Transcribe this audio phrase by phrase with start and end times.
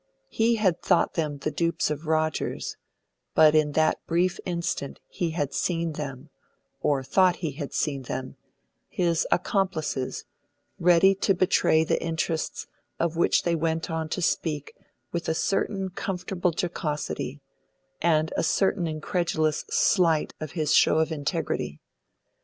[0.29, 2.75] He had thought them the dupes of Rogers;
[3.35, 6.31] but in that brief instant he had seen them
[6.79, 8.35] or thought he had seen them
[8.89, 10.25] his accomplices,
[10.79, 12.65] ready to betray the interests
[12.99, 14.73] of which they went on to speak
[15.11, 17.39] with a certain comfortable jocosity,
[18.01, 21.79] and a certain incredulous slight of his show of integrity.